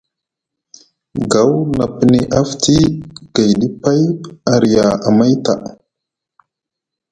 Gaw 1.31 1.51
na 1.77 1.85
pini 1.95 2.19
afti 2.39 2.75
gayɗi 3.33 3.67
pay 3.81 4.01
a 4.51 4.53
riya 4.61 4.85
amay 5.07 5.33
ta. 5.45 5.53